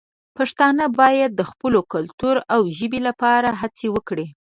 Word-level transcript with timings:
پښتانه 0.37 0.85
باید 0.99 1.31
د 1.35 1.41
خپل 1.51 1.73
کلتور 1.93 2.35
او 2.53 2.61
ژبې 2.77 2.99
لپاره 3.07 3.49
هڅې 3.61 3.87
وکړي. 3.95 4.27